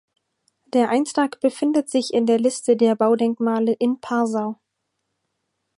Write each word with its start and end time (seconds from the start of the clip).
Der 0.73 0.89
Eintrag 0.89 1.39
befindet 1.41 1.87
sich 1.91 2.11
in 2.11 2.25
der 2.25 2.39
Liste 2.39 2.75
der 2.75 2.95
Baudenkmale 2.95 3.73
in 3.73 3.99
Parsau. 4.01 4.57